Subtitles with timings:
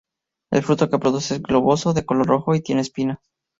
[0.51, 3.19] El fruto que produce es globoso, de color rojo y tiene espinas.